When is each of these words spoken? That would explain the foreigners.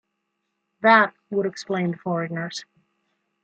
That 0.81 1.13
would 1.29 1.45
explain 1.45 1.91
the 1.91 1.97
foreigners. 1.97 2.65